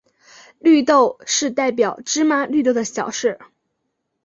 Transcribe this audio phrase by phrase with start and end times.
[0.57, 3.37] 绿豆是代表芝麻绿豆的小事。